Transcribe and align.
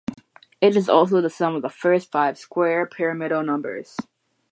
It 0.61 0.75
is 0.75 0.89
also 0.89 1.21
the 1.21 1.29
sum 1.29 1.53
of 1.55 1.61
the 1.61 1.69
first 1.69 2.11
five 2.11 2.35
square 2.39 2.87
pyramidal 2.87 3.43
numbers. 3.43 3.97